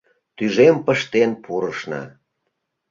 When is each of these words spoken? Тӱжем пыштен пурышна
Тӱжем 0.37 0.75
пыштен 0.85 1.31
пурышна 1.43 2.01